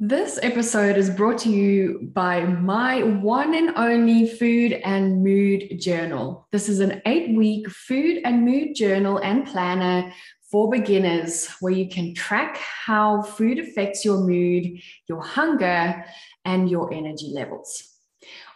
[0.00, 6.48] This episode is brought to you by my one and only food and mood journal.
[6.50, 10.12] This is an eight week food and mood journal and planner
[10.50, 16.04] for beginners where you can track how food affects your mood, your hunger,
[16.44, 17.96] and your energy levels.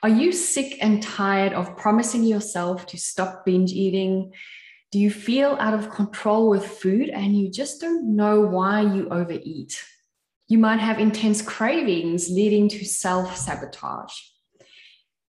[0.03, 4.33] Are you sick and tired of promising yourself to stop binge eating?
[4.91, 9.09] Do you feel out of control with food and you just don't know why you
[9.11, 9.81] overeat?
[10.49, 14.15] You might have intense cravings leading to self sabotage.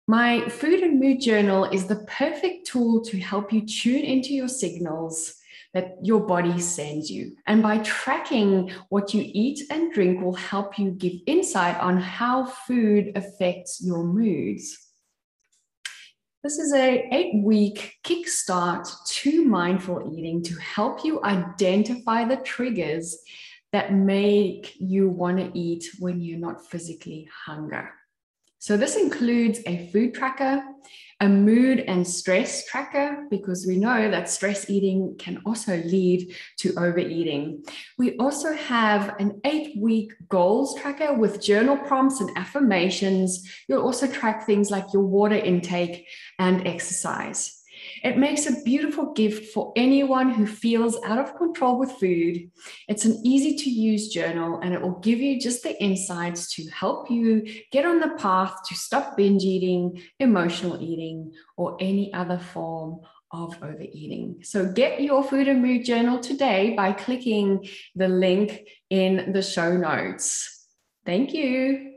[0.07, 4.47] My food and mood journal is the perfect tool to help you tune into your
[4.47, 5.35] signals
[5.73, 7.35] that your body sends you.
[7.45, 12.45] And by tracking what you eat and drink will help you give insight on how
[12.45, 14.77] food affects your moods.
[16.43, 23.17] This is a 8-week kickstart to mindful eating to help you identify the triggers
[23.73, 27.83] that make you want to eat when you're not physically hungry.
[28.59, 30.63] So, this includes a food tracker,
[31.19, 36.73] a mood and stress tracker, because we know that stress eating can also lead to
[36.75, 37.65] overeating.
[37.97, 43.45] We also have an eight week goals tracker with journal prompts and affirmations.
[43.67, 46.07] You'll also track things like your water intake
[46.39, 47.62] and exercise.
[48.03, 52.51] It makes a beautiful gift for anyone who feels out of control with food.
[52.89, 56.69] It's an easy to use journal and it will give you just the insights to
[56.69, 62.37] help you get on the path to stop binge eating, emotional eating, or any other
[62.37, 62.99] form
[63.31, 64.39] of overeating.
[64.43, 69.75] So get your food and mood journal today by clicking the link in the show
[69.77, 70.67] notes.
[71.05, 71.92] Thank you.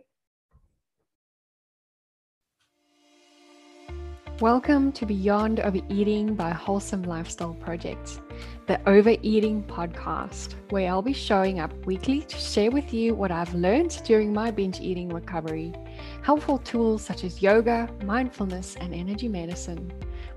[4.41, 8.21] Welcome to Beyond Overeating by Wholesome Lifestyle Project,
[8.67, 13.55] the Overeating podcast, where I'll be showing up weekly to share with you what I've
[13.55, 15.73] learned during my binge eating recovery,
[16.21, 19.91] helpful tools such as yoga, mindfulness, and energy medicine.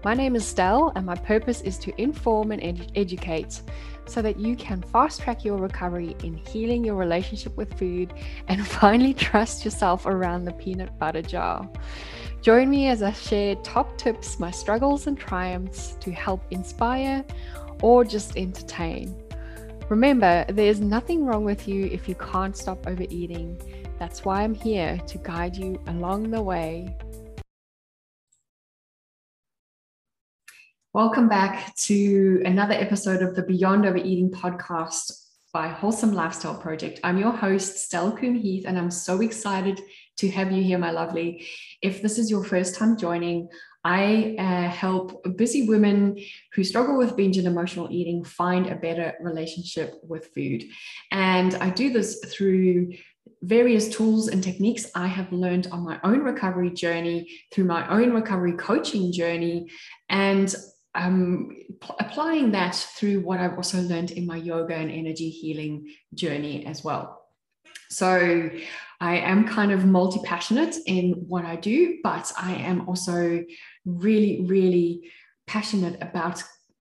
[0.06, 3.62] My name is Stell, and my purpose is to inform and ed- educate
[4.06, 8.14] so that you can fast track your recovery in healing your relationship with food
[8.48, 11.70] and finally trust yourself around the peanut butter jar.
[12.42, 17.26] Join me as I share top tips, my struggles and triumphs to help inspire
[17.82, 19.14] or just entertain.
[19.90, 23.62] Remember, there's nothing wrong with you if you can't stop overeating.
[24.00, 26.96] That's why I'm here to guide you along the way.
[30.94, 35.12] Welcome back to another episode of the Beyond Overeating podcast
[35.52, 37.02] by Wholesome Lifestyle Project.
[37.04, 39.82] I'm your host, Stella Coombe Heath, and I'm so excited
[40.20, 41.48] to have you here, my lovely.
[41.82, 43.50] If this is your first time joining,
[43.84, 46.18] I uh, help busy women
[46.54, 50.66] who struggle with binge and emotional eating find a better relationship with food.
[51.12, 52.94] And I do this through
[53.42, 58.12] various tools and techniques I have learned on my own recovery journey, through my own
[58.12, 59.70] recovery coaching journey,
[60.10, 60.54] and
[60.96, 61.56] um,
[62.00, 66.84] applying that through what I've also learned in my yoga and energy healing journey as
[66.84, 67.19] well.
[67.90, 68.50] So
[69.02, 73.44] I am kind of multi passionate in what I do, but I am also
[73.86, 75.10] really, really
[75.48, 76.44] passionate about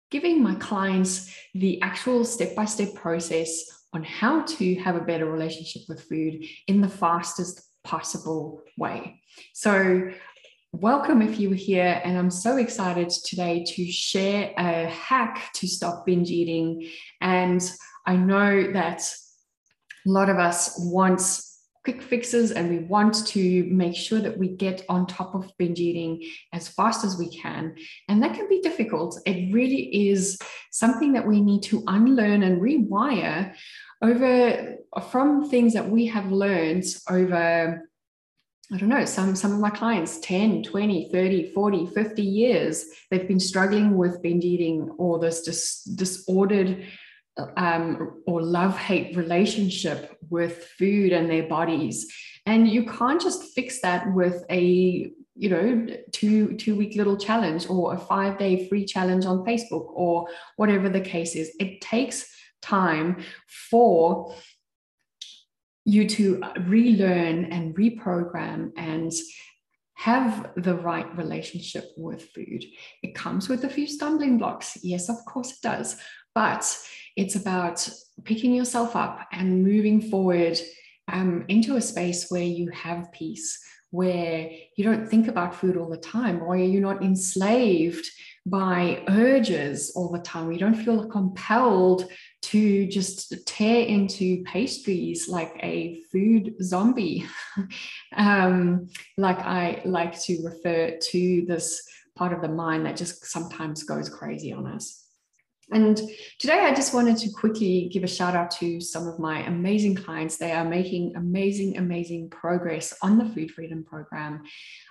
[0.10, 3.64] giving my clients the actual step by step process
[3.94, 9.22] on how to have a better relationship with food in the fastest possible way.
[9.54, 10.10] So,
[10.72, 15.68] welcome if you were here, and I'm so excited today to share a hack to
[15.68, 16.90] stop binge eating.
[17.22, 17.62] And
[18.06, 19.04] I know that
[20.08, 21.22] a lot of us want
[21.84, 25.80] quick fixes and we want to make sure that we get on top of binge
[25.80, 27.76] eating as fast as we can.
[28.10, 29.20] And that can be difficult.
[29.26, 30.38] It really is
[30.72, 33.54] something that we need to unlearn and rewire
[34.02, 34.76] over
[35.10, 37.88] from things that we have learned over
[38.70, 43.26] I don't know, some, some of my clients, 10, 20, 30, 40, 50 years, they've
[43.26, 46.86] been struggling with binge eating or this dis- disordered
[47.56, 52.12] um, or love hate relationship with food and their bodies.
[52.46, 57.70] And you can't just fix that with a you know two two week little challenge
[57.70, 62.28] or a five day free challenge on facebook or whatever the case is it takes
[62.64, 63.24] time
[63.70, 64.34] for
[65.88, 69.14] you to relearn and reprogram and
[69.94, 72.64] have the right relationship with food.
[73.02, 74.78] It comes with a few stumbling blocks.
[74.84, 75.98] Yes, of course it does.
[76.36, 76.78] But
[77.18, 77.90] it's about
[78.24, 80.58] picking yourself up and moving forward
[81.12, 83.60] um, into a space where you have peace,
[83.90, 88.06] where you don't think about food all the time, or you're not enslaved
[88.46, 90.52] by urges all the time.
[90.52, 92.10] You don't feel compelled
[92.44, 97.26] to just tear into pastries like a food zombie.
[98.16, 101.82] um, like I like to refer to this
[102.16, 105.07] part of the mind that just sometimes goes crazy on us.
[105.72, 106.00] And
[106.40, 109.96] today I just wanted to quickly give a shout out to some of my amazing
[109.96, 110.38] clients.
[110.38, 114.44] They are making amazing, amazing progress on the Food Freedom Program.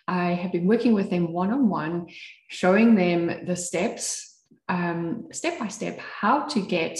[0.07, 2.09] I have been working with them one on one,
[2.49, 6.99] showing them the steps, um, step by step, how to get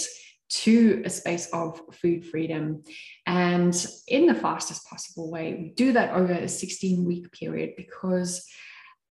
[0.49, 2.81] to a space of food freedom
[3.25, 5.53] and in the fastest possible way.
[5.53, 8.47] We do that over a 16 week period because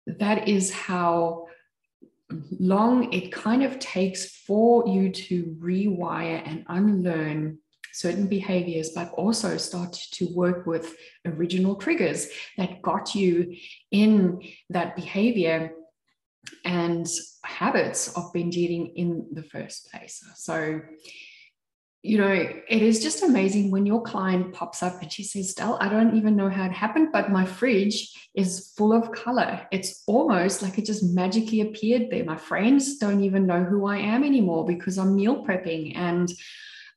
[0.06, 1.48] that is how
[2.30, 7.58] long it kind of takes for you to rewire and unlearn
[7.92, 12.28] certain behaviors, but also start to work with original triggers
[12.58, 13.54] that got you
[13.92, 14.40] in
[14.70, 15.70] that behavior
[16.64, 17.06] and
[17.44, 20.22] habits of binge eating in the first place.
[20.34, 20.80] So,
[22.04, 25.78] you know, it is just amazing when your client pops up and she says, Stell,
[25.80, 29.66] I don't even know how it happened, but my fridge is full of color.
[29.72, 32.22] It's almost like it just magically appeared there.
[32.22, 36.30] My friends don't even know who I am anymore because I'm meal prepping and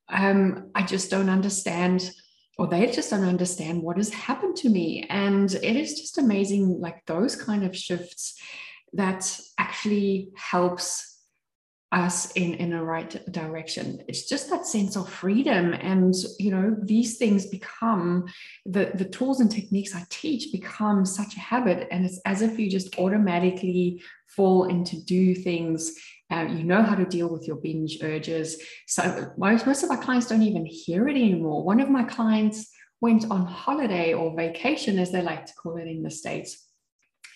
[0.10, 2.12] um, I just don't understand
[2.58, 5.06] or they just don't understand what has happened to me.
[5.10, 8.38] And it is just amazing, like those kind of shifts
[8.92, 11.17] that actually helps
[11.92, 14.04] us in in a right direction.
[14.10, 18.26] It's just that sense of freedom and you know these things become
[18.66, 22.60] the the tools and techniques i teach become such a habit and it's as if
[22.60, 25.94] you just automatically fall into do things.
[26.30, 28.62] Uh, you know how to deal with your binge urges.
[28.86, 31.64] So most, most of our clients don't even hear it anymore.
[31.64, 32.70] One of my clients
[33.00, 36.66] went on holiday or vacation as they like to call it in the states.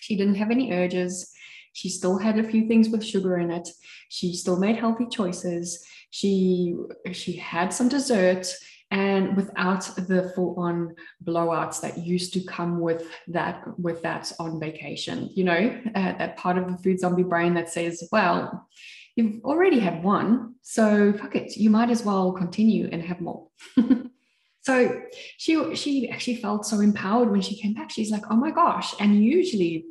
[0.00, 1.32] She didn't have any urges
[1.72, 3.68] she still had a few things with sugar in it.
[4.08, 5.84] She still made healthy choices.
[6.10, 6.76] She
[7.12, 8.46] she had some dessert
[8.92, 14.60] and without the full on blowouts that used to come with that with that on
[14.60, 18.68] vacation you know uh, that part of the food zombie brain that says well
[19.16, 23.48] you've already had one so fuck it you might as well continue and have more
[24.60, 25.00] so
[25.38, 28.94] she she actually felt so empowered when she came back she's like oh my gosh
[29.00, 29.86] and usually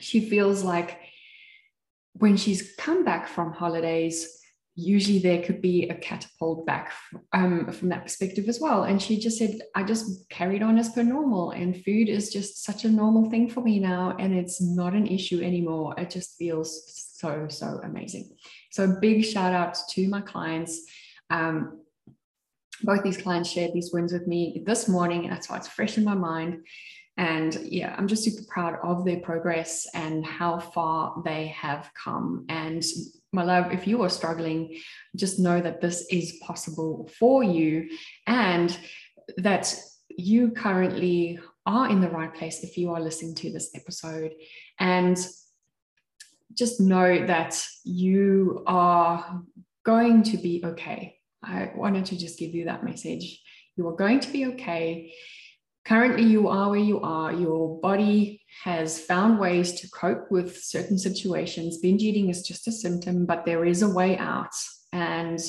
[0.00, 0.98] she feels like
[2.14, 4.38] when she's come back from holidays,
[4.74, 6.92] usually there could be a catapult back
[7.32, 8.84] um, from that perspective as well.
[8.84, 12.64] And she just said, I just carried on as per normal, and food is just
[12.64, 15.94] such a normal thing for me now, and it's not an issue anymore.
[15.98, 18.36] It just feels so, so amazing.
[18.70, 20.80] So, big shout out to my clients.
[21.30, 21.80] Um,
[22.82, 25.24] both these clients shared these wins with me this morning.
[25.24, 26.64] And That's why it's fresh in my mind.
[27.18, 32.46] And yeah, I'm just super proud of their progress and how far they have come.
[32.48, 32.84] And
[33.32, 34.78] my love, if you are struggling,
[35.16, 37.90] just know that this is possible for you
[38.28, 38.78] and
[39.36, 39.74] that
[40.16, 44.32] you currently are in the right place if you are listening to this episode.
[44.78, 45.18] And
[46.54, 49.42] just know that you are
[49.84, 51.16] going to be okay.
[51.42, 53.42] I wanted to just give you that message.
[53.76, 55.12] You are going to be okay
[55.88, 57.32] currently you are where you are.
[57.32, 61.78] Your body has found ways to cope with certain situations.
[61.78, 64.54] Binge eating is just a symptom but there is a way out.
[64.92, 65.40] And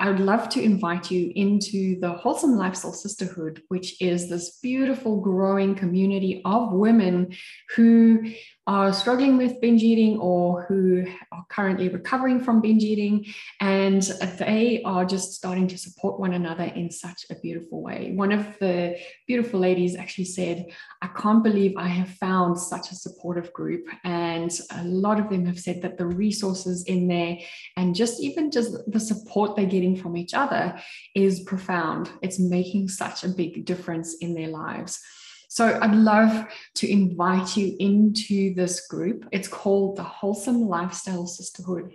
[0.00, 5.20] I would love to invite you into the Wholesome Lifestyle Sisterhood, which is this beautiful,
[5.20, 7.34] growing community of women
[7.74, 8.30] who
[8.68, 13.24] are struggling with binge eating or who are currently recovering from binge eating.
[13.60, 14.02] And
[14.38, 18.12] they are just starting to support one another in such a beautiful way.
[18.14, 20.66] One of the beautiful ladies actually said,
[21.00, 23.86] I can't believe I have found such a supportive group.
[24.04, 27.38] And a lot of them have said that the resources in there
[27.78, 30.78] and just even just the support they're getting from each other
[31.14, 32.10] is profound.
[32.20, 35.00] It's making such a big difference in their lives.
[35.48, 39.26] So I'd love to invite you into this group.
[39.32, 41.92] It's called the Wholesome Lifestyle Sisterhood.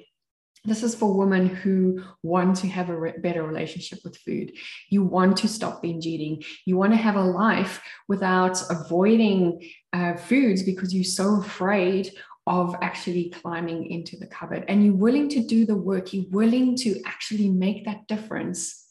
[0.65, 4.53] This is for women who want to have a re- better relationship with food.
[4.89, 6.41] You want to stop binge eating.
[6.65, 12.11] You want to have a life without avoiding uh, foods because you're so afraid
[12.47, 14.65] of actually climbing into the cupboard.
[14.67, 18.83] And you're willing to do the work, you're willing to actually make that difference.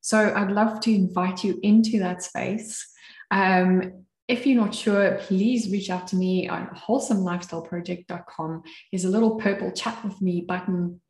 [0.00, 2.92] So I'd love to invite you into that space.
[3.30, 8.62] Um, if you're not sure, please reach out to me on wholesomelifestyleproject.com.
[8.90, 11.00] There's a little purple chat with me button.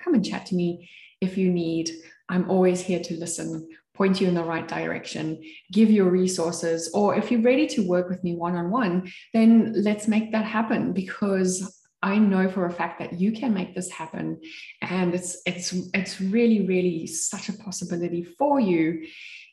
[0.00, 1.90] Come and chat to me if you need.
[2.28, 7.14] I'm always here to listen, point you in the right direction, give you resources, or
[7.14, 10.92] if you're ready to work with me one on one, then let's make that happen
[10.92, 14.40] because I know for a fact that you can make this happen.
[14.82, 19.06] And it's it's it's really, really such a possibility for you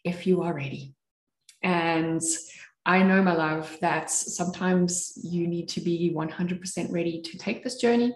[0.03, 0.95] if you are ready.
[1.63, 2.21] And
[2.85, 7.75] I know, my love, that sometimes you need to be 100% ready to take this
[7.75, 8.13] journey.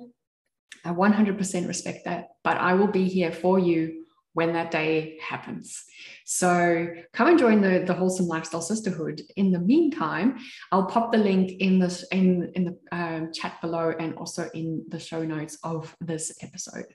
[0.84, 5.86] I 100% respect that, but I will be here for you when that day happens.
[6.26, 9.22] So come and join the, the Wholesome Lifestyle Sisterhood.
[9.38, 10.38] In the meantime,
[10.72, 14.84] I'll pop the link in this in, in the um, chat below and also in
[14.90, 16.86] the show notes of this episode.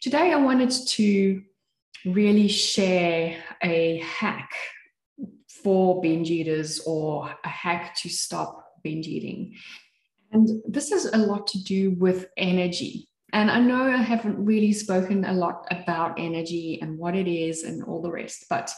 [0.00, 1.42] Today, I wanted to
[2.04, 4.50] really share a hack
[5.62, 9.56] for binge eaters or a hack to stop binge eating.
[10.32, 14.72] And this has a lot to do with energy and I know I haven't really
[14.72, 18.72] spoken a lot about energy and what it is and all the rest, but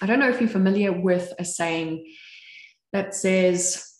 [0.00, 2.14] I don't know if you're familiar with a saying
[2.92, 3.92] that says,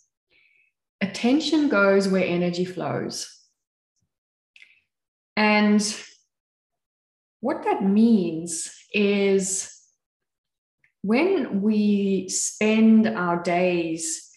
[1.01, 3.29] attention goes where energy flows.
[5.35, 5.81] And
[7.41, 9.74] what that means is
[11.05, 14.31] when we spend our days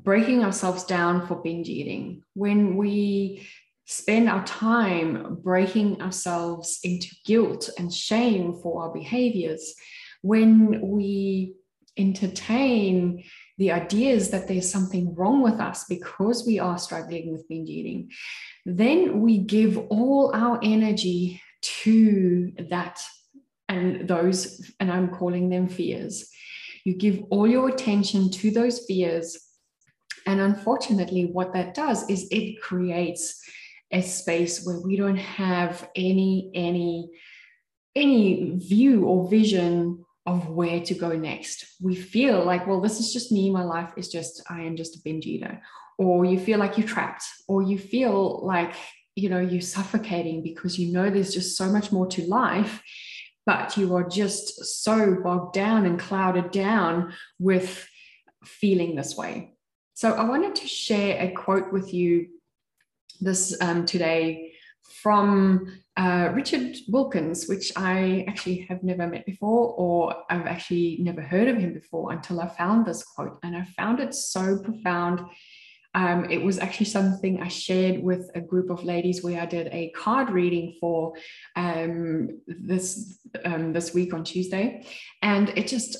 [0.00, 3.46] breaking ourselves down for binge eating, when we
[3.84, 9.74] spend our time breaking ourselves into guilt and shame for our behaviors,
[10.22, 11.54] when we
[11.98, 13.22] entertain
[13.58, 18.10] the ideas that there's something wrong with us because we are struggling with binge eating,
[18.64, 23.02] then we give all our energy to that
[23.68, 26.30] and those, and I'm calling them fears.
[26.84, 29.38] You give all your attention to those fears.
[30.26, 33.42] And unfortunately, what that does is it creates
[33.92, 37.08] a space where we don't have any any
[37.94, 41.64] any view or vision of where to go next.
[41.80, 43.50] We feel like, well, this is just me.
[43.50, 45.62] My life is just, I am just a binge eater.
[45.98, 48.74] Or you feel like you're trapped, or you feel like,
[49.14, 52.82] you know, you're suffocating because you know there's just so much more to life,
[53.46, 57.88] but you are just so bogged down and clouded down with
[58.44, 59.54] feeling this way.
[59.94, 62.28] So I wanted to share a quote with you
[63.20, 64.52] this um, today
[65.02, 71.22] from uh, Richard Wilkins, which I actually have never met before, or I've actually never
[71.22, 73.38] heard of him before until I found this quote.
[73.42, 75.20] And I found it so profound.
[75.96, 79.68] Um, it was actually something I shared with a group of ladies where I did
[79.72, 81.14] a card reading for
[81.56, 84.86] um, this um, this week on Tuesday,
[85.22, 85.96] and it just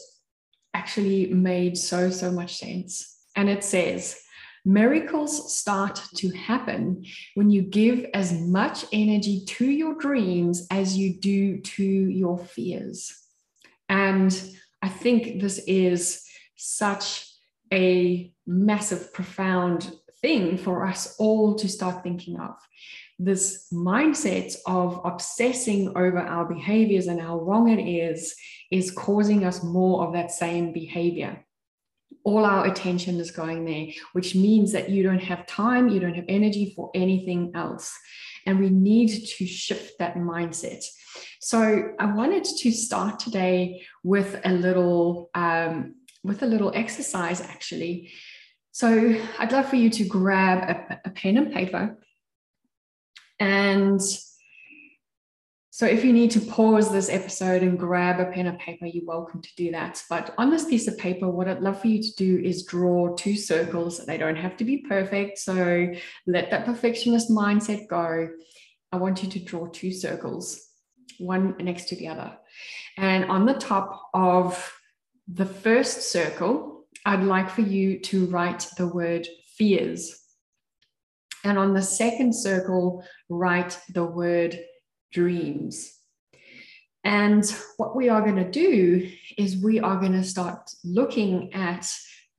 [0.74, 3.16] actually made so so much sense.
[3.36, 4.20] And it says,
[4.66, 11.14] Miracles start to happen when you give as much energy to your dreams as you
[11.18, 13.16] do to your fears.
[13.88, 14.30] And
[14.82, 16.22] I think this is
[16.56, 17.26] such
[17.72, 22.56] a massive, profound thing for us all to start thinking of.
[23.18, 28.34] This mindset of obsessing over our behaviors and how wrong it is,
[28.70, 31.46] is causing us more of that same behavior
[32.26, 36.16] all our attention is going there, which means that you don't have time, you don't
[36.16, 37.96] have energy for anything else.
[38.44, 40.84] And we need to shift that mindset.
[41.40, 48.10] So I wanted to start today with a little um, with a little exercise actually.
[48.76, 51.96] So I'd love for you to grab a, a pen and paper
[53.40, 54.02] and
[55.70, 59.06] so if you need to pause this episode and grab a pen and paper, you're
[59.06, 60.02] welcome to do that.
[60.10, 63.16] But on this piece of paper, what I'd love for you to do is draw
[63.16, 64.04] two circles.
[64.04, 65.38] They don't have to be perfect.
[65.38, 65.94] So
[66.26, 68.28] let that perfectionist mindset go.
[68.92, 70.68] I want you to draw two circles,
[71.16, 72.36] one next to the other.
[72.98, 74.78] And on the top of
[75.26, 79.26] the first circle, I'd like for you to write the word
[79.56, 80.20] fears.
[81.44, 84.58] And on the second circle, write the word
[85.12, 85.92] dreams.
[87.04, 87.44] And
[87.76, 91.88] what we are going to do is we are going to start looking at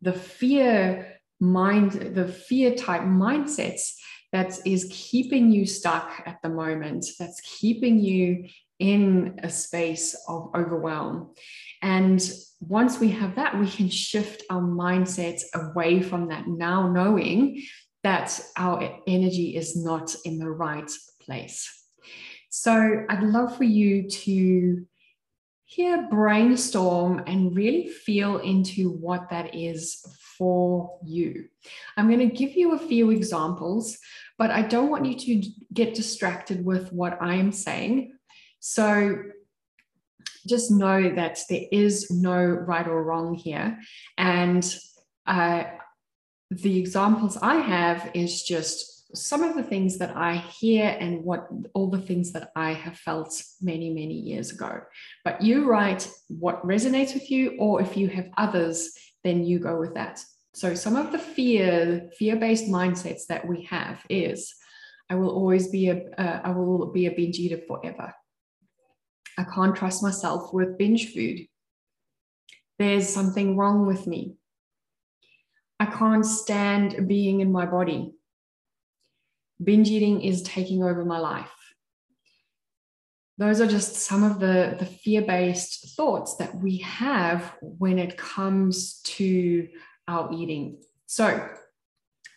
[0.02, 3.94] the fear mind, the fear type mindsets
[4.34, 8.50] that is keeping you stuck at the moment, that's keeping you
[8.80, 11.34] in a space of overwhelm.
[11.82, 12.22] And
[12.60, 17.64] once we have that, we can shift our mindsets away from that now, knowing
[18.04, 20.90] that our energy is not in the right
[21.22, 21.70] place.
[22.50, 24.86] So I'd love for you to
[25.66, 30.02] here brainstorm and really feel into what that is
[30.38, 31.46] for you.
[31.98, 33.98] I'm going to give you a few examples,
[34.38, 38.17] but I don't want you to get distracted with what I am saying.
[38.70, 39.24] So
[40.46, 43.80] just know that there is no right or wrong here.
[44.18, 44.64] And
[45.26, 45.64] uh,
[46.52, 51.48] the examples I have is just some of the things that I hear and what
[51.74, 54.82] all the things that I have felt many, many years ago.
[55.24, 58.92] But you write what resonates with you, or if you have others,
[59.24, 60.22] then you go with that.
[60.54, 64.54] So some of the fear, fear-based mindsets that we have is
[65.10, 68.14] I will always be a, uh, I will be a binge eater forever.
[69.38, 71.48] I can't trust myself with binge food.
[72.80, 74.36] There's something wrong with me.
[75.80, 78.14] I can't stand being in my body.
[79.64, 81.52] Binge eating is taking over my life.
[83.40, 88.18] Those are just some of the, the fear based thoughts that we have when it
[88.18, 89.68] comes to
[90.08, 90.82] our eating.
[91.06, 91.48] So,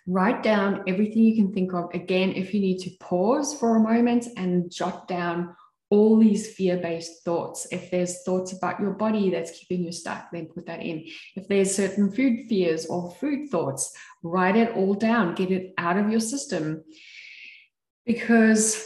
[0.07, 1.89] write down everything you can think of.
[1.95, 5.57] Again, if you need to pause for a moment and jot down
[5.91, 7.67] all these fear based thoughts.
[7.71, 11.05] If there's thoughts about your body that's keeping you stuck, then put that in.
[11.35, 13.93] If there's certain food fears or food thoughts,
[14.23, 16.85] write it all down, get it out of your system.
[18.07, 18.83] Because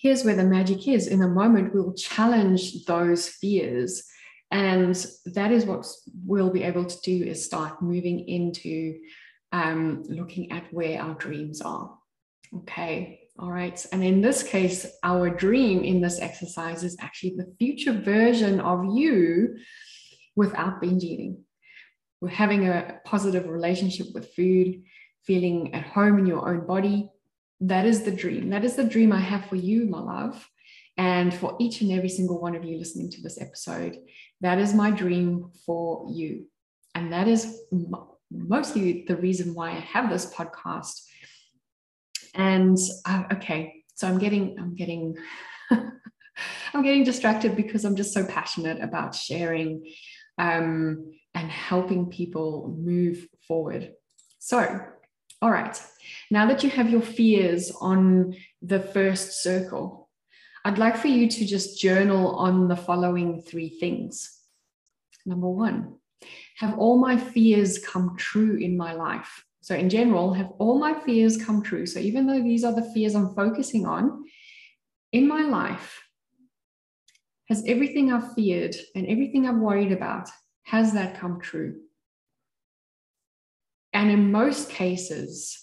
[0.00, 4.04] here's where the magic is in a moment, we'll challenge those fears.
[4.50, 4.94] And
[5.26, 5.86] that is what
[6.24, 8.98] we'll be able to do is start moving into
[9.50, 11.98] um, looking at where our dreams are.
[12.54, 13.27] Okay.
[13.38, 13.84] All right.
[13.92, 18.84] And in this case, our dream in this exercise is actually the future version of
[18.96, 19.58] you
[20.34, 21.44] without binge eating.
[22.20, 24.82] We're having a positive relationship with food,
[25.24, 27.10] feeling at home in your own body.
[27.60, 28.50] That is the dream.
[28.50, 30.48] That is the dream I have for you, my love.
[30.96, 33.98] And for each and every single one of you listening to this episode,
[34.40, 36.46] that is my dream for you.
[36.96, 37.60] And that is
[38.32, 41.02] mostly the reason why I have this podcast
[42.34, 45.16] and uh, okay so i'm getting i'm getting
[45.70, 49.84] i'm getting distracted because i'm just so passionate about sharing
[50.38, 53.92] um, and helping people move forward.
[54.38, 54.80] So
[55.40, 55.80] all right
[56.32, 60.10] now that you have your fears on the first circle
[60.64, 64.36] i'd like for you to just journal on the following three things.
[65.26, 65.96] Number one
[66.56, 70.98] have all my fears come true in my life so, in general, have all my
[70.98, 71.84] fears come true?
[71.84, 74.24] So, even though these are the fears I'm focusing on
[75.12, 76.00] in my life,
[77.50, 80.30] has everything I've feared and everything I've worried about,
[80.62, 81.82] has that come true?
[83.92, 85.62] And in most cases,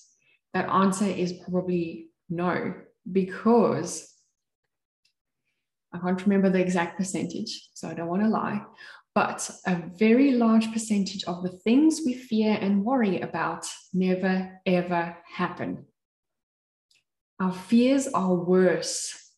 [0.53, 2.75] that answer is probably no,
[3.11, 4.13] because
[5.91, 8.61] I can't remember the exact percentage, so I don't want to lie.
[9.15, 15.17] But a very large percentage of the things we fear and worry about never, ever
[15.25, 15.85] happen.
[17.39, 19.31] Our fears are worse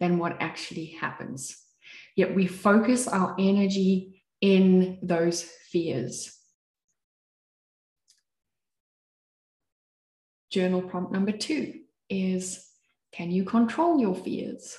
[0.00, 1.56] than what actually happens.
[2.14, 6.38] Yet we focus our energy in those fears.
[10.50, 12.68] Journal prompt number two is
[13.12, 14.76] Can you control your fears?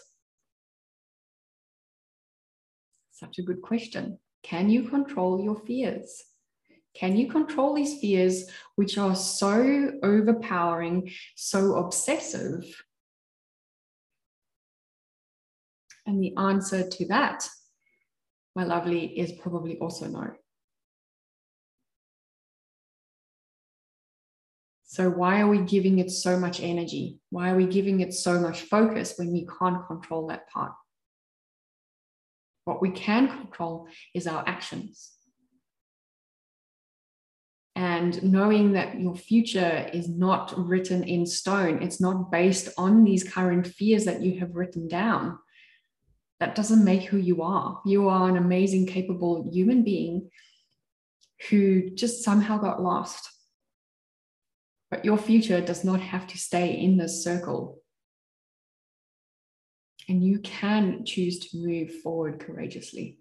[3.12, 4.20] Such a good question.
[4.43, 6.23] Can you control your fears?
[6.93, 12.84] Can you control these fears, which are so overpowering, so obsessive?
[16.06, 17.47] And the answer to that,
[18.56, 20.34] my lovely, is probably also no.
[24.84, 27.19] So, why are we giving it so much energy?
[27.32, 30.73] Why are we giving it so much focus when we can't control that part?
[32.65, 35.12] What we can control is our actions.
[37.76, 43.23] And knowing that your future is not written in stone, it's not based on these
[43.23, 45.39] current fears that you have written down.
[46.39, 47.82] That doesn't make who you are.
[47.86, 50.30] You are an amazing, capable human being
[51.49, 53.30] who just somehow got lost.
[54.91, 57.83] But your future does not have to stay in this circle
[60.08, 63.18] and you can choose to move forward courageously.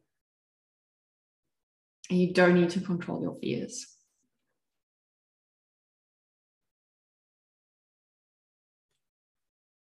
[2.11, 3.87] And you don't need to control your fears.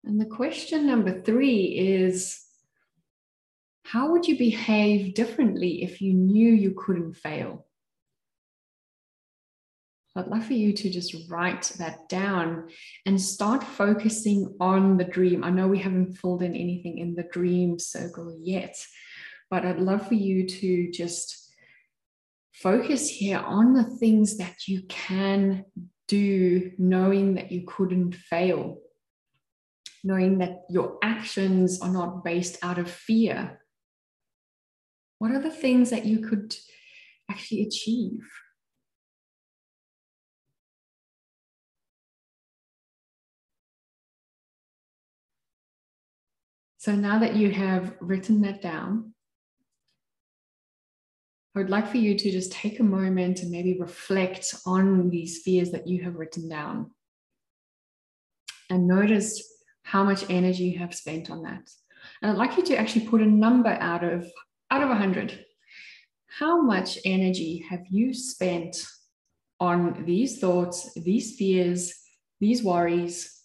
[0.04, 2.42] And the question number three is
[3.84, 7.66] How would you behave differently if you knew you couldn't fail?
[10.16, 12.68] I'd love for you to just write that down
[13.06, 15.44] and start focusing on the dream.
[15.44, 18.76] I know we haven't filled in anything in the dream circle yet,
[19.50, 21.54] but I'd love for you to just
[22.52, 25.64] focus here on the things that you can
[26.10, 28.80] do, knowing that you couldn't fail,
[30.04, 33.62] knowing that your actions are not based out of fear.
[35.20, 36.54] What are the things that you could
[37.30, 38.28] actually achieve?
[46.82, 49.14] So now that you have written that down,
[51.56, 55.44] I would like for you to just take a moment and maybe reflect on these
[55.44, 56.90] fears that you have written down
[58.72, 59.44] and notice
[59.84, 61.70] how much energy you have spent on that.
[62.20, 64.26] And I'd like you to actually put a number out of
[64.72, 65.46] out of 100.
[66.40, 68.84] How much energy have you spent
[69.60, 71.94] on these thoughts, these fears,
[72.40, 73.40] these worries?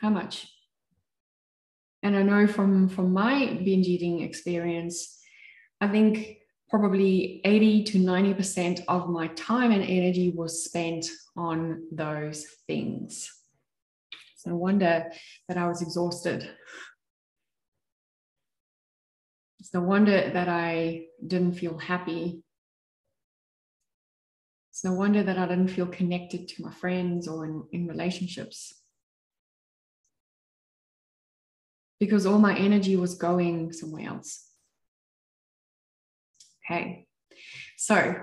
[0.00, 0.48] How much?
[2.06, 5.18] And I know from from my binge eating experience,
[5.80, 6.36] I think
[6.70, 13.28] probably 80 to 90% of my time and energy was spent on those things.
[14.36, 15.10] So no wonder
[15.48, 16.48] that I was exhausted.
[19.58, 22.40] It's no wonder that I didn't feel happy.
[24.70, 28.85] It's no wonder that I didn't feel connected to my friends or in, in relationships.
[31.98, 34.48] Because all my energy was going somewhere else.
[36.64, 37.06] Okay,
[37.76, 38.16] so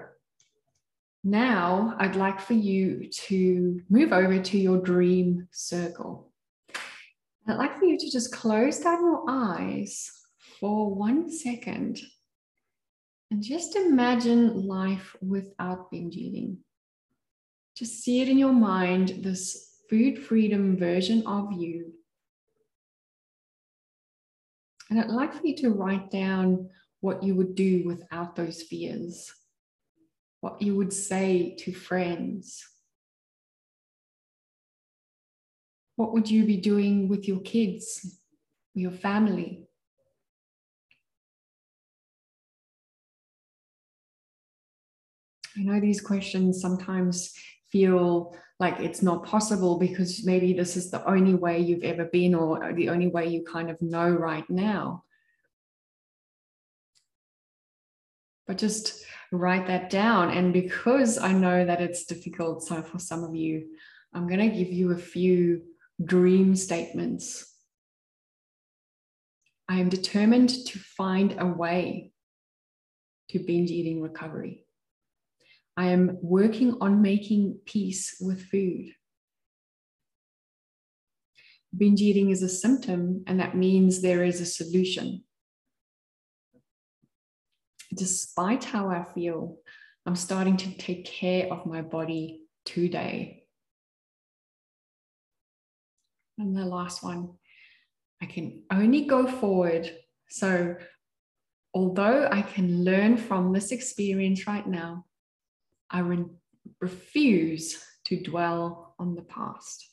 [1.24, 6.32] now I'd like for you to move over to your dream circle.
[7.48, 10.12] I'd like for you to just close down your eyes
[10.60, 12.02] for one second
[13.32, 16.58] and just imagine life without binge eating.
[17.76, 21.94] Just see it in your mind, this food freedom version of you.
[24.94, 26.70] And I'd like for you to write down
[27.02, 29.34] what you would do without those fears,
[30.42, 32.64] what you would say to friends.
[35.96, 38.20] What would you be doing with your kids,
[38.76, 39.66] your family?
[45.58, 47.34] I know these questions sometimes
[47.74, 52.34] feel like it's not possible because maybe this is the only way you've ever been
[52.36, 55.04] or the only way you kind of know right now.
[58.48, 60.30] but just write that down.
[60.30, 63.68] And because I know that it's difficult, so for some of you,
[64.14, 65.64] I'm going to give you a few
[66.04, 67.50] dream statements.
[69.70, 72.12] I am determined to find a way
[73.30, 74.63] to binge eating recovery.
[75.76, 78.94] I am working on making peace with food.
[81.76, 85.24] Binge eating is a symptom, and that means there is a solution
[87.96, 89.58] despite how I feel,
[90.06, 93.44] I'm starting to take care of my body today.
[96.38, 97.34] And the last one,
[98.22, 99.90] I can only go forward.
[100.30, 100.76] So,
[101.74, 105.06] although I can learn from this experience right now,
[105.90, 106.26] I re-
[106.80, 109.88] refuse to dwell on the past.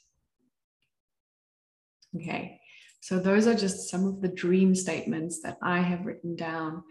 [2.17, 2.61] Okay,
[3.01, 6.83] so those are just some of the dream statements that I have written down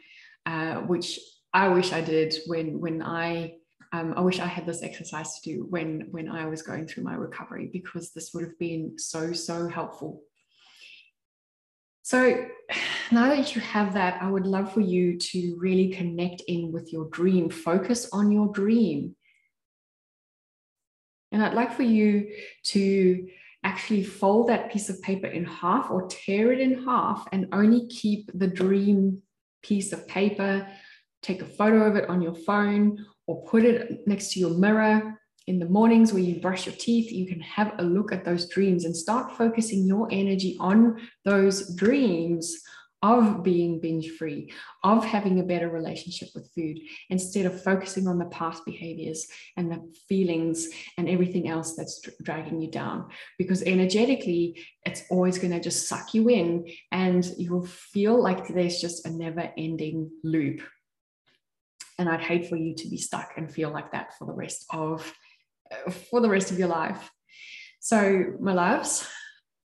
[0.46, 1.20] uh, which
[1.54, 3.54] I wish I did when when I
[3.92, 7.04] um, I wish I had this exercise to do when when I was going through
[7.04, 10.22] my recovery because this would have been so so helpful.
[12.02, 12.48] So
[13.12, 16.92] now that you have that, I would love for you to really connect in with
[16.94, 19.16] your dream, focus on your dream.
[21.32, 22.32] And I'd like for you
[22.66, 23.28] to
[23.64, 27.88] actually fold that piece of paper in half or tear it in half and only
[27.88, 29.22] keep the dream
[29.62, 30.68] piece of paper,
[31.22, 35.20] take a photo of it on your phone, or put it next to your mirror.
[35.48, 38.48] In the mornings where you brush your teeth, you can have a look at those
[38.50, 42.56] dreams and start focusing your energy on those dreams
[43.02, 44.52] of being binge free,
[44.84, 49.72] of having a better relationship with food, instead of focusing on the past behaviors and
[49.72, 53.10] the feelings and everything else that's dragging you down.
[53.38, 58.82] Because energetically, it's always going to just suck you in and you'll feel like there's
[58.82, 60.62] just a never ending loop.
[61.98, 64.66] And I'd hate for you to be stuck and feel like that for the rest
[64.72, 65.14] of
[65.72, 67.12] uh, for the rest of your life.
[67.80, 69.08] So, my loves,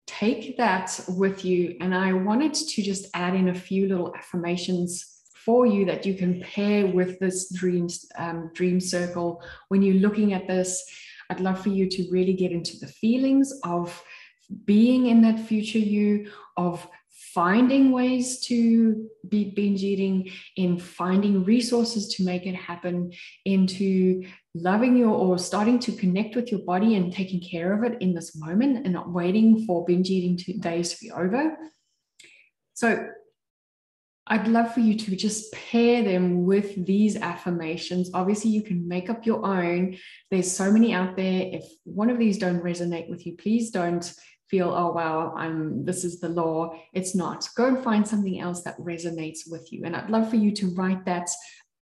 [0.07, 1.77] take that with you.
[1.81, 6.15] And I wanted to just add in a few little affirmations for you that you
[6.15, 10.83] can pair with this dreams um, dream circle when you're looking at this
[11.29, 14.03] i'd love for you to really get into the feelings of
[14.65, 16.89] being in that future you of
[17.33, 23.13] finding ways to beat binge eating, in finding resources to make it happen,
[23.45, 28.01] into loving your or starting to connect with your body and taking care of it
[28.01, 31.57] in this moment and not waiting for binge eating days to be over.
[32.75, 33.09] So
[34.27, 38.11] I'd love for you to just pair them with these affirmations.
[38.15, 39.99] Obviously, you can make up your own.
[40.31, 41.51] There's so many out there.
[41.53, 44.11] If one of these don't resonate with you, please don't
[44.49, 46.75] feel, oh wow, I'm this is the law.
[46.95, 47.47] It's not.
[47.55, 49.85] Go and find something else that resonates with you.
[49.85, 51.29] And I'd love for you to write that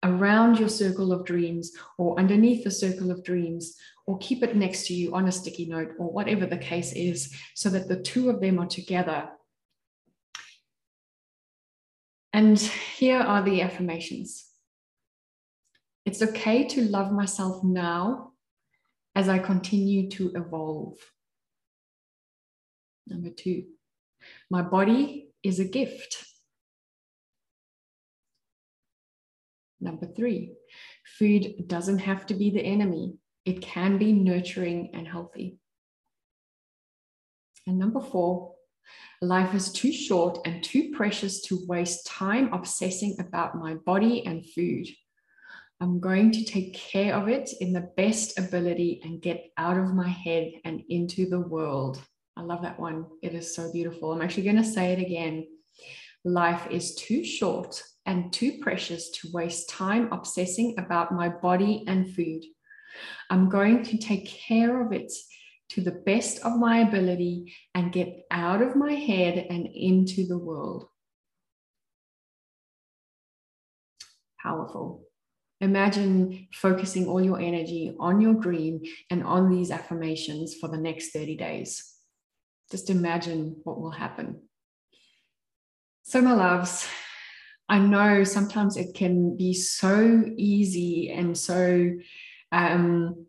[0.03, 4.87] around your circle of dreams or underneath the circle of dreams or keep it next
[4.87, 8.29] to you on a sticky note or whatever the case is so that the two
[8.29, 9.29] of them are together
[12.33, 14.51] and here are the affirmations
[16.05, 18.31] it's okay to love myself now
[19.15, 20.97] as I continue to evolve.
[23.07, 23.65] Number two,
[24.49, 26.25] my body is a gift.
[29.81, 30.53] Number three,
[31.17, 33.15] food doesn't have to be the enemy,
[33.45, 35.57] it can be nurturing and healthy.
[37.65, 38.53] And number four,
[39.21, 44.45] life is too short and too precious to waste time obsessing about my body and
[44.45, 44.87] food.
[45.79, 49.95] I'm going to take care of it in the best ability and get out of
[49.95, 51.99] my head and into the world.
[52.37, 53.05] I love that one.
[53.23, 54.11] It is so beautiful.
[54.11, 55.47] I'm actually going to say it again.
[56.23, 62.13] Life is too short and too precious to waste time obsessing about my body and
[62.13, 62.43] food.
[63.29, 65.11] I'm going to take care of it
[65.69, 70.37] to the best of my ability and get out of my head and into the
[70.37, 70.87] world.
[74.41, 75.05] Powerful.
[75.61, 81.11] Imagine focusing all your energy on your dream and on these affirmations for the next
[81.11, 81.93] 30 days.
[82.71, 84.41] Just imagine what will happen.
[86.01, 86.87] So, my loves,
[87.71, 91.93] I know sometimes it can be so easy and so,
[92.51, 93.27] um,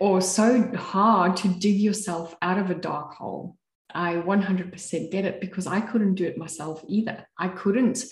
[0.00, 3.56] or so hard to dig yourself out of a dark hole.
[3.94, 7.24] I 100% get it because I couldn't do it myself either.
[7.38, 8.02] I couldn't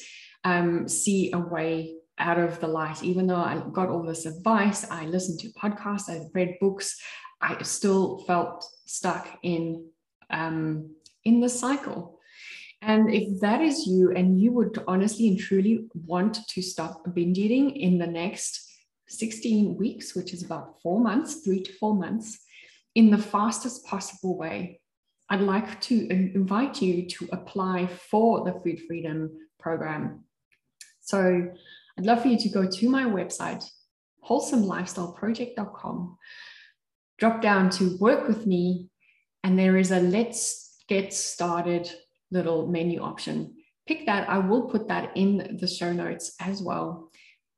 [0.45, 3.03] um, see a way out of the light.
[3.03, 6.97] Even though I got all this advice, I listened to podcasts, I read books,
[7.41, 9.85] I still felt stuck in
[10.31, 12.21] um, in the cycle.
[12.83, 17.39] And if that is you, and you would honestly and truly want to stop binge
[17.39, 18.69] eating in the next
[19.07, 22.41] 16 weeks, which is about four months, three to four months,
[22.97, 24.81] in the fastest possible way,
[25.31, 30.25] I'd like to invite you to apply for the Food Freedom Program.
[31.01, 31.53] So
[31.97, 33.65] I'd love for you to go to my website,
[34.29, 36.19] wholesomelifestyleproject.com,
[37.19, 38.89] drop down to work with me,
[39.45, 41.89] and there is a let's get started
[42.33, 43.55] little menu option.
[43.87, 44.29] Pick that.
[44.29, 47.11] I will put that in the show notes as well.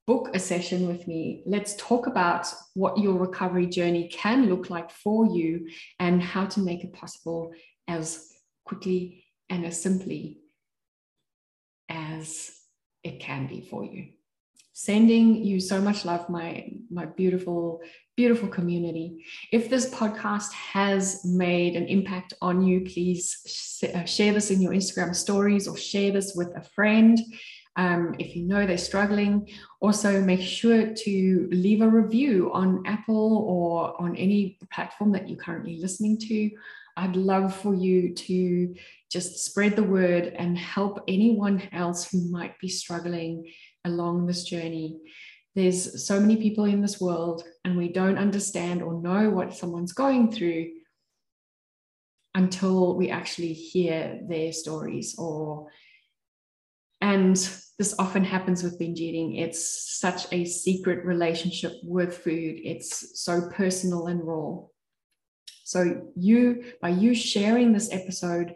[0.07, 1.43] Book a session with me.
[1.47, 6.61] Let's talk about what your recovery journey can look like for you and how to
[6.61, 7.53] make it possible
[7.89, 8.29] as
[8.67, 10.41] quickly and as simply
[11.89, 12.51] as
[13.03, 14.09] it can be for you
[14.75, 17.81] sending you so much love my my beautiful
[18.17, 19.25] beautiful community.
[19.51, 24.73] If this podcast has made an impact on you please uh, share this in your
[24.73, 27.19] instagram stories or share this with a friend.
[27.77, 29.49] Um, if you know they're struggling
[29.81, 35.39] also make sure to leave a review on apple or on any platform that you're
[35.39, 36.51] currently listening to.
[36.97, 38.75] I'd love for you to
[39.11, 43.53] just spread the word and help anyone else who might be struggling
[43.85, 44.99] along this journey.
[45.55, 49.93] There's so many people in this world, and we don't understand or know what someone's
[49.93, 50.71] going through
[52.35, 55.69] until we actually hear their stories or
[57.01, 57.37] and
[57.79, 59.37] this often happens with binge eating.
[59.37, 62.61] It's such a secret relationship with food.
[62.65, 64.61] It's so personal and raw.
[65.65, 68.55] So you by you sharing this episode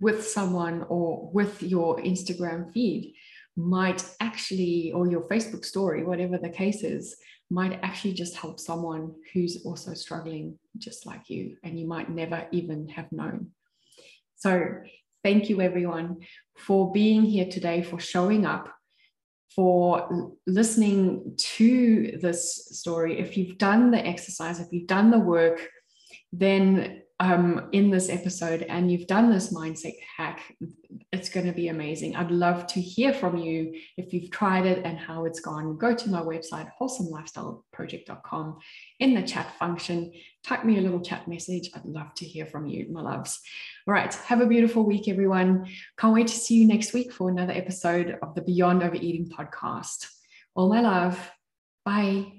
[0.00, 3.14] with someone or with your instagram feed
[3.56, 7.16] might actually, or your Facebook story, whatever the case is,
[7.50, 12.46] might actually just help someone who's also struggling just like you, and you might never
[12.52, 13.50] even have known.
[14.36, 14.82] So,
[15.24, 16.18] thank you everyone
[16.56, 18.68] for being here today, for showing up,
[19.54, 23.18] for listening to this story.
[23.18, 25.66] If you've done the exercise, if you've done the work,
[26.32, 30.54] then um, in this episode and you've done this mindset hack,
[31.12, 32.14] it's going to be amazing.
[32.14, 35.78] I'd love to hear from you if you've tried it and how it's gone.
[35.78, 38.58] Go to my website, wholesomelifestyleproject.com.
[39.00, 40.12] In the chat function,
[40.44, 41.70] type me a little chat message.
[41.74, 43.40] I'd love to hear from you, my loves.
[43.88, 44.12] All right.
[44.14, 45.66] Have a beautiful week, everyone.
[45.98, 50.06] Can't wait to see you next week for another episode of the Beyond Overeating podcast.
[50.54, 51.30] All my love.
[51.84, 52.35] Bye.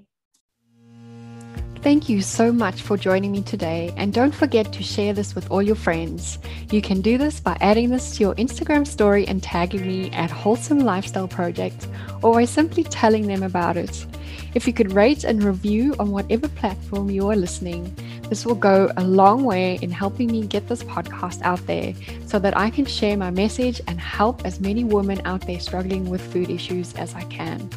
[1.84, 5.50] Thank you so much for joining me today, and don't forget to share this with
[5.50, 6.38] all your friends.
[6.70, 10.30] You can do this by adding this to your Instagram story and tagging me at
[10.30, 11.88] Wholesome Lifestyle Project,
[12.22, 14.06] or by simply telling them about it.
[14.54, 17.96] If you could rate and review on whatever platform you are listening,
[18.30, 21.94] This will go a long way in helping me get this podcast out there
[22.26, 26.10] so that I can share my message and help as many women out there struggling
[26.10, 27.70] with food issues as I can.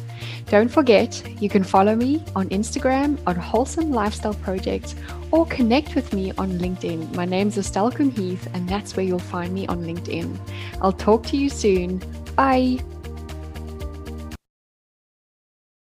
[0.51, 4.95] Don't forget, you can follow me on Instagram on Wholesome Lifestyle Project
[5.31, 7.15] or connect with me on LinkedIn.
[7.15, 10.37] My name's Estelle Heath, and that's where you'll find me on LinkedIn.
[10.81, 11.99] I'll talk to you soon.
[12.35, 12.79] Bye.